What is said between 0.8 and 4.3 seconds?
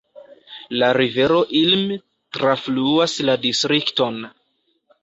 La rivero Ilm trafluas la distrikton.